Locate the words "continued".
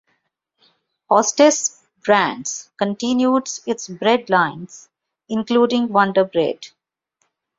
2.77-3.47